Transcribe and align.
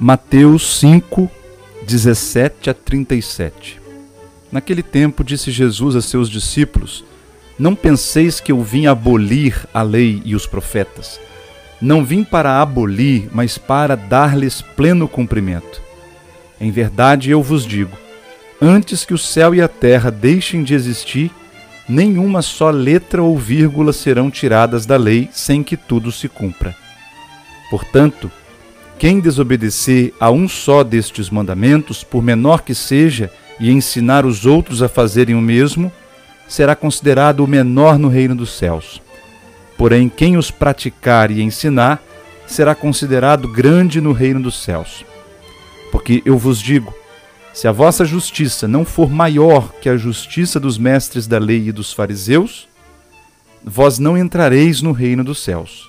Mateus 0.00 0.78
5, 0.78 1.28
17 1.84 2.70
a 2.70 2.74
37 2.74 3.80
Naquele 4.52 4.80
tempo 4.80 5.24
disse 5.24 5.50
Jesus 5.50 5.96
a 5.96 6.00
seus 6.00 6.30
discípulos: 6.30 7.04
Não 7.58 7.74
penseis 7.74 8.38
que 8.38 8.52
eu 8.52 8.62
vim 8.62 8.86
abolir 8.86 9.66
a 9.74 9.82
lei 9.82 10.22
e 10.24 10.36
os 10.36 10.46
profetas. 10.46 11.18
Não 11.80 12.04
vim 12.04 12.22
para 12.22 12.62
abolir, 12.62 13.28
mas 13.32 13.58
para 13.58 13.96
dar-lhes 13.96 14.62
pleno 14.62 15.08
cumprimento. 15.08 15.82
Em 16.60 16.70
verdade 16.70 17.32
eu 17.32 17.42
vos 17.42 17.66
digo: 17.66 17.98
antes 18.62 19.04
que 19.04 19.14
o 19.14 19.18
céu 19.18 19.52
e 19.52 19.60
a 19.60 19.66
terra 19.66 20.12
deixem 20.12 20.62
de 20.62 20.74
existir, 20.74 21.28
nenhuma 21.88 22.40
só 22.40 22.70
letra 22.70 23.20
ou 23.20 23.36
vírgula 23.36 23.92
serão 23.92 24.30
tiradas 24.30 24.86
da 24.86 24.96
lei 24.96 25.28
sem 25.32 25.64
que 25.64 25.76
tudo 25.76 26.12
se 26.12 26.28
cumpra. 26.28 26.72
Portanto, 27.68 28.30
quem 28.98 29.20
desobedecer 29.20 30.12
a 30.18 30.30
um 30.30 30.48
só 30.48 30.82
destes 30.82 31.30
mandamentos, 31.30 32.02
por 32.02 32.22
menor 32.22 32.62
que 32.62 32.74
seja, 32.74 33.30
e 33.60 33.70
ensinar 33.70 34.26
os 34.26 34.44
outros 34.44 34.82
a 34.82 34.88
fazerem 34.88 35.34
o 35.34 35.40
mesmo, 35.40 35.90
será 36.48 36.74
considerado 36.74 37.40
o 37.40 37.46
menor 37.46 37.98
no 37.98 38.08
reino 38.08 38.34
dos 38.34 38.50
céus. 38.50 39.00
Porém, 39.76 40.08
quem 40.08 40.36
os 40.36 40.50
praticar 40.50 41.30
e 41.30 41.40
ensinar, 41.40 42.02
será 42.46 42.74
considerado 42.74 43.46
grande 43.46 44.00
no 44.00 44.12
reino 44.12 44.40
dos 44.40 44.62
céus. 44.62 45.04
Porque 45.92 46.22
eu 46.24 46.36
vos 46.36 46.60
digo: 46.60 46.92
se 47.54 47.68
a 47.68 47.72
vossa 47.72 48.04
justiça 48.04 48.66
não 48.66 48.84
for 48.84 49.10
maior 49.10 49.72
que 49.80 49.88
a 49.88 49.96
justiça 49.96 50.58
dos 50.58 50.76
mestres 50.76 51.26
da 51.26 51.38
lei 51.38 51.68
e 51.68 51.72
dos 51.72 51.92
fariseus, 51.92 52.68
vós 53.64 53.98
não 53.98 54.18
entrareis 54.18 54.82
no 54.82 54.92
reino 54.92 55.22
dos 55.22 55.42
céus. 55.42 55.88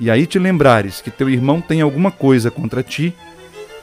e 0.00 0.10
aí 0.10 0.26
te 0.26 0.38
lembrares 0.38 1.00
que 1.00 1.10
teu 1.10 1.30
irmão 1.30 1.60
tem 1.60 1.80
alguma 1.80 2.10
coisa 2.10 2.50
contra 2.50 2.82
ti, 2.82 3.14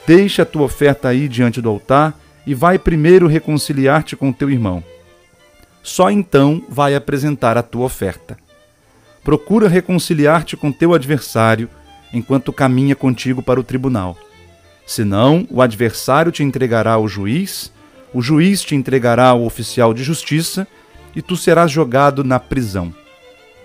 deixa 0.06 0.44
a 0.44 0.45
tua 0.45 0.64
oferta 0.64 1.08
aí 1.08 1.28
diante 1.28 1.62
do 1.62 1.70
altar 1.70 2.14
e 2.45 2.54
vai 2.54 2.78
primeiro 2.78 3.28
reconciliar-te 3.28 4.16
com 4.16 4.32
teu 4.32 4.50
irmão. 4.50 4.84
Só 5.84 6.12
então 6.12 6.64
vai 6.70 6.95
apresentar 6.95 7.58
a 7.58 7.64
tua 7.64 7.86
oferta. 7.86 8.38
Procura 9.23 9.67
reconciliar-te 9.67 10.58
com 10.58 10.72
teu 10.72 10.94
adversário 10.94 11.70
enquanto 12.14 12.52
caminha 12.52 12.95
contigo 12.95 13.42
para 13.42 13.59
o 13.59 13.64
tribunal. 13.64 14.17
Senão, 14.86 15.48
o 15.50 15.62
adversário 15.62 16.32
te 16.32 16.44
entregará 16.44 16.94
ao 16.94 17.08
juiz, 17.08 17.72
o 18.14 18.22
juiz 18.22 18.62
te 18.62 18.76
entregará 18.76 19.28
ao 19.28 19.44
oficial 19.45 19.94
de 19.94 20.04
justiça 20.04 20.67
e 21.16 21.22
tu 21.22 21.38
serás 21.38 21.72
jogado 21.72 22.23
na 22.23 22.39
prisão. 22.39 22.94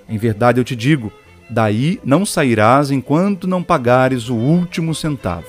Em 0.09 0.19
verdade 0.19 0.61
eu 0.61 0.65
te 0.65 0.77
digo, 0.77 1.13
Daí 1.49 2.01
não 2.05 2.27
sairás 2.27 2.91
enquanto 2.91 3.47
não 3.47 3.63
pagares 3.63 4.29
o 4.29 4.35
último 4.35 4.95
centavo. 4.95 5.47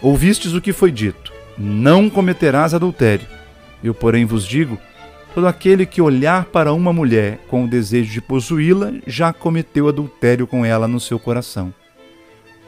Ouvistes 0.00 0.52
o 0.52 0.60
que 0.60 0.72
foi 0.72 0.90
dito: 0.90 1.32
Não 1.56 2.10
cometerás 2.10 2.74
adultério. 2.74 3.26
Eu, 3.82 3.94
porém, 3.94 4.24
vos 4.24 4.46
digo: 4.46 4.78
todo 5.34 5.46
aquele 5.46 5.86
que 5.86 6.02
olhar 6.02 6.44
para 6.46 6.72
uma 6.72 6.92
mulher 6.92 7.38
com 7.48 7.64
o 7.64 7.68
desejo 7.68 8.12
de 8.12 8.20
possuí-la 8.20 8.92
já 9.06 9.32
cometeu 9.32 9.88
adultério 9.88 10.46
com 10.46 10.64
ela 10.64 10.86
no 10.86 11.00
seu 11.00 11.18
coração. 11.18 11.72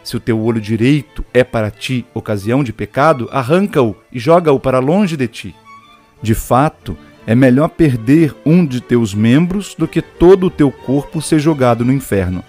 Se 0.03 0.17
o 0.17 0.21
teu 0.21 0.41
olho 0.41 0.61
direito 0.61 1.25
é 1.33 1.43
para 1.43 1.71
ti 1.71 2.05
ocasião 2.13 2.63
de 2.63 2.73
pecado, 2.73 3.29
arranca-o 3.33 3.97
e 4.13 4.19
joga-o 4.19 4.61
para 4.61 4.79
longe 4.79 5.17
de 5.17 5.27
ti. 5.27 5.55
De 6.23 6.35
fato, 6.35 6.97
é 7.27 7.35
melhor 7.35 7.69
perder 7.69 8.35
um 8.45 8.67
de 8.67 8.81
teus 8.81 9.15
membros 9.15 9.75
do 9.75 9.89
que 9.89 10.03
todo 10.03 10.47
o 10.47 10.51
teu 10.51 10.71
corpo 10.71 11.23
ser 11.23 11.39
jogado 11.39 11.85
no 11.85 11.93
inferno. 11.93 12.45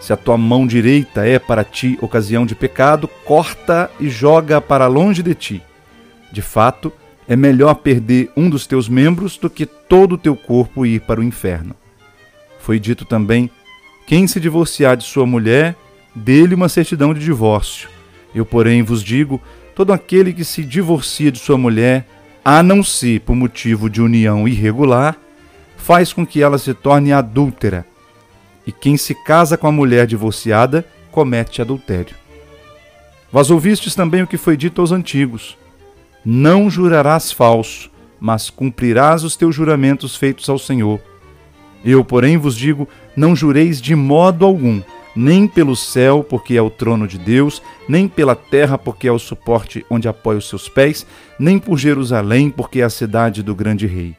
Se 0.00 0.12
a 0.12 0.16
tua 0.16 0.38
mão 0.38 0.66
direita 0.66 1.26
é 1.26 1.38
para 1.38 1.64
ti 1.64 1.98
ocasião 2.00 2.46
de 2.46 2.54
pecado, 2.54 3.08
corta 3.24 3.90
e 3.98 4.08
joga 4.08 4.60
para 4.60 4.86
longe 4.86 5.22
de 5.22 5.34
ti. 5.34 5.62
De 6.32 6.40
fato, 6.40 6.92
é 7.26 7.36
melhor 7.36 7.74
perder 7.74 8.30
um 8.36 8.48
dos 8.48 8.66
teus 8.66 8.88
membros 8.88 9.36
do 9.36 9.50
que 9.50 9.66
todo 9.66 10.14
o 10.14 10.18
teu 10.18 10.34
corpo 10.36 10.86
ir 10.86 11.00
para 11.00 11.20
o 11.20 11.24
inferno. 11.24 11.74
Foi 12.58 12.78
dito 12.78 13.04
também: 13.04 13.50
quem 14.06 14.26
se 14.26 14.40
divorciar 14.40 14.96
de 14.96 15.04
sua 15.04 15.26
mulher, 15.26 15.76
dê-lhe 16.14 16.54
uma 16.54 16.68
certidão 16.68 17.12
de 17.12 17.20
divórcio. 17.20 17.88
Eu, 18.34 18.46
porém, 18.46 18.82
vos 18.82 19.02
digo: 19.02 19.40
todo 19.74 19.92
aquele 19.92 20.32
que 20.32 20.44
se 20.44 20.64
divorcia 20.64 21.30
de 21.30 21.38
sua 21.38 21.58
mulher, 21.58 22.06
a 22.50 22.62
não 22.62 22.82
ser 22.82 23.20
por 23.20 23.36
motivo 23.36 23.90
de 23.90 24.00
união 24.00 24.48
irregular, 24.48 25.18
faz 25.76 26.14
com 26.14 26.26
que 26.26 26.42
ela 26.42 26.56
se 26.56 26.72
torne 26.72 27.12
adúltera. 27.12 27.84
E 28.66 28.72
quem 28.72 28.96
se 28.96 29.14
casa 29.14 29.58
com 29.58 29.66
a 29.66 29.72
mulher 29.72 30.06
divorciada 30.06 30.82
comete 31.10 31.60
adultério. 31.60 32.16
Vós 33.30 33.50
ouvistes 33.50 33.94
também 33.94 34.22
o 34.22 34.26
que 34.26 34.38
foi 34.38 34.56
dito 34.56 34.80
aos 34.80 34.92
antigos: 34.92 35.58
Não 36.24 36.70
jurarás 36.70 37.30
falso, 37.30 37.90
mas 38.18 38.48
cumprirás 38.48 39.24
os 39.24 39.36
teus 39.36 39.54
juramentos 39.54 40.16
feitos 40.16 40.48
ao 40.48 40.58
Senhor. 40.58 41.02
Eu, 41.84 42.02
porém, 42.02 42.38
vos 42.38 42.56
digo: 42.56 42.88
não 43.14 43.36
jureis 43.36 43.78
de 43.78 43.94
modo 43.94 44.46
algum 44.46 44.80
nem 45.18 45.48
pelo 45.48 45.74
céu, 45.74 46.22
porque 46.22 46.56
é 46.56 46.62
o 46.62 46.70
trono 46.70 47.08
de 47.08 47.18
Deus, 47.18 47.60
nem 47.88 48.06
pela 48.06 48.36
terra, 48.36 48.78
porque 48.78 49.08
é 49.08 49.12
o 49.12 49.18
suporte 49.18 49.84
onde 49.90 50.06
apoia 50.06 50.38
os 50.38 50.48
seus 50.48 50.68
pés, 50.68 51.04
nem 51.40 51.58
por 51.58 51.76
Jerusalém, 51.76 52.50
porque 52.50 52.80
é 52.80 52.84
a 52.84 52.90
cidade 52.90 53.42
do 53.42 53.52
grande 53.52 53.84
rei. 53.84 54.14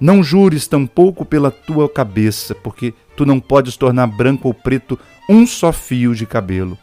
Não 0.00 0.22
jures 0.22 0.66
tampouco 0.66 1.26
pela 1.26 1.50
tua 1.50 1.90
cabeça, 1.90 2.54
porque 2.54 2.94
tu 3.14 3.26
não 3.26 3.38
podes 3.38 3.76
tornar 3.76 4.06
branco 4.06 4.48
ou 4.48 4.54
preto 4.54 4.98
um 5.28 5.46
só 5.46 5.70
fio 5.70 6.14
de 6.14 6.24
cabelo. 6.24 6.78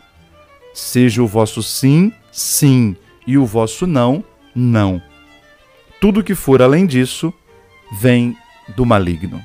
Seja 0.71 1.23
o 1.23 1.27
vosso 1.27 1.63
sim, 1.63 2.13
sim, 2.31 2.95
e 3.25 3.39
o 3.39 3.45
vosso 3.45 3.87
não, 3.87 4.23
não. 4.55 5.01
Tudo 5.99 6.23
que 6.23 6.35
for 6.35 6.61
além 6.61 6.85
disso 6.85 7.33
vem 7.99 8.37
do 8.75 8.85
maligno. 8.85 9.41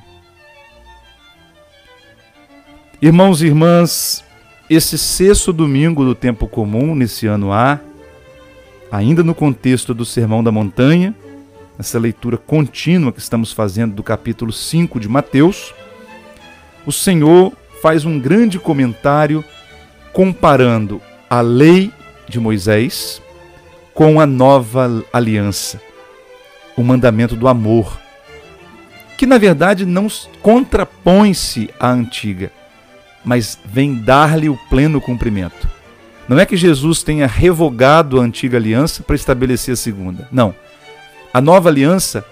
Irmãos 2.99 3.43
e 3.43 3.45
irmãs, 3.45 4.23
esse 4.67 4.97
sexto 4.97 5.53
domingo 5.53 6.03
do 6.03 6.15
tempo 6.15 6.47
comum, 6.47 6.95
nesse 6.95 7.27
ano 7.27 7.53
A, 7.53 7.79
ainda 8.91 9.23
no 9.23 9.35
contexto 9.35 9.93
do 9.93 10.03
Sermão 10.03 10.43
da 10.43 10.51
Montanha, 10.51 11.13
essa 11.77 11.99
leitura 11.99 12.37
contínua 12.37 13.11
que 13.11 13.19
estamos 13.19 13.53
fazendo 13.53 13.93
do 13.93 14.01
capítulo 14.01 14.51
5 14.51 14.99
de 14.99 15.07
Mateus, 15.07 15.75
o 16.87 16.91
Senhor 16.91 17.53
faz 17.83 18.03
um 18.03 18.19
grande 18.19 18.57
comentário 18.57 19.45
comparando 20.11 20.99
a 21.29 21.39
lei 21.39 21.93
de 22.27 22.39
Moisés 22.39 23.21
com 23.93 24.19
a 24.19 24.25
nova 24.25 25.05
aliança, 25.13 25.79
o 26.75 26.81
mandamento 26.81 27.35
do 27.35 27.47
amor, 27.47 27.95
que 29.19 29.27
na 29.27 29.37
verdade 29.37 29.85
não 29.85 30.07
contrapõe-se 30.41 31.69
à 31.79 31.91
antiga, 31.91 32.51
mas 33.23 33.57
vem 33.65 33.95
dar-lhe 33.95 34.49
o 34.49 34.57
pleno 34.69 35.01
cumprimento. 35.01 35.67
Não 36.27 36.39
é 36.39 36.45
que 36.45 36.57
Jesus 36.57 37.03
tenha 37.03 37.25
revogado 37.25 38.19
a 38.19 38.23
antiga 38.23 38.57
aliança 38.57 39.01
para 39.01 39.15
estabelecer 39.15 39.73
a 39.73 39.77
segunda. 39.77 40.27
Não. 40.31 40.53
A 41.33 41.39
nova 41.39 41.69
aliança 41.69 42.25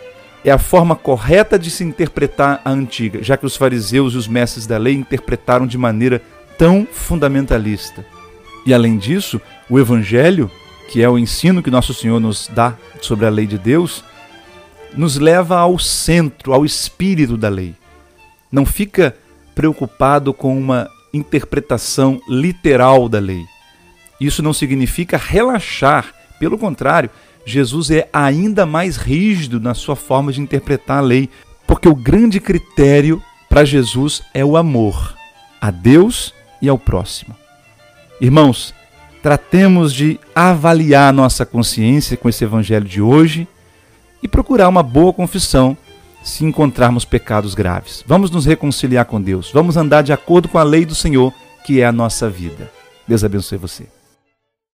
é 0.44 0.52
a 0.52 0.58
forma 0.58 0.96
correta 0.96 1.58
de 1.58 1.72
se 1.72 1.84
interpretar 1.84 2.62
a 2.64 2.70
antiga, 2.70 3.24
já 3.24 3.38
que 3.38 3.46
os 3.46 3.56
fariseus 3.56 4.14
e 4.14 4.18
os 4.18 4.28
mestres 4.28 4.68
da 4.68 4.78
lei 4.78 4.94
interpretaram 4.94 5.66
de 5.66 5.78
maneira 5.78 6.22
tão 6.58 6.88
fundamentalista. 6.92 8.06
E 8.66 8.74
além 8.74 8.98
disso, 8.98 9.40
o 9.70 9.80
Evangelho, 9.80 10.52
que 10.90 11.02
é 11.02 11.10
o 11.10 11.18
ensino 11.18 11.64
que 11.64 11.72
nosso 11.72 11.94
Senhor 11.94 12.20
nos 12.20 12.50
dá 12.54 12.76
sobre 13.02 13.26
a 13.26 13.30
lei 13.30 13.48
de 13.48 13.58
Deus, 13.58 14.04
nos 14.96 15.18
leva 15.18 15.58
ao 15.58 15.80
centro, 15.80 16.54
ao 16.54 16.66
espírito 16.66 17.38
da 17.38 17.50
lei. 17.50 17.76
Não 18.52 18.66
fica 18.66 19.16
preocupado 19.56 20.34
com 20.34 20.56
uma 20.57 20.90
interpretação 21.13 22.22
literal 22.28 23.10
da 23.10 23.19
lei. 23.19 23.46
Isso 24.19 24.44
não 24.44 24.54
significa 24.54 25.18
relaxar, 25.18 26.13
pelo 26.40 26.57
contrário, 26.57 27.10
Jesus 27.46 27.92
é 27.92 28.10
ainda 28.12 28.66
mais 28.66 28.98
rígido 28.98 29.60
na 29.60 29.74
sua 29.74 29.96
forma 29.96 30.31
de 30.31 30.42
interpretar 30.42 30.98
a 30.98 31.02
lei, 31.02 31.30
porque 31.66 31.88
o 31.88 31.96
grande 31.96 32.40
critério 32.40 33.22
para 33.48 33.63
Jesus 33.63 34.22
é 34.34 34.44
o 34.44 34.57
amor 34.57 35.16
a 35.62 35.72
Deus 35.72 36.34
e 36.62 36.68
ao 36.68 36.78
próximo. 36.78 37.36
Irmãos, 38.19 38.74
tratemos 39.22 39.94
de 39.94 40.19
avaliar 40.34 41.13
nossa 41.13 41.46
consciência 41.46 42.18
com 42.18 42.28
esse 42.28 42.44
evangelho 42.44 42.86
de 42.86 43.02
hoje 43.02 43.48
e 44.22 44.28
procurar 44.28 44.69
uma 44.69 44.84
boa 44.84 45.13
confissão 45.13 45.78
se 46.25 46.44
encontrarmos 46.44 47.06
pecados 47.06 47.54
graves. 47.54 48.04
Vamos 48.06 48.31
nos 48.31 48.45
reconciliar 48.45 49.06
com 49.06 49.22
Deus, 49.22 49.51
vamos 49.54 49.77
andar 49.77 50.01
de 50.01 50.12
acordo 50.12 50.50
com 50.50 50.57
a 50.57 50.63
lei 50.63 50.83
do 50.83 50.95
Senhor, 50.95 51.31
que 51.66 51.80
é 51.80 51.86
a 51.86 51.92
nossa 51.92 52.27
vida. 52.27 52.69
Deus 53.07 53.24
abençoe 53.24 53.60
você. 53.60 53.94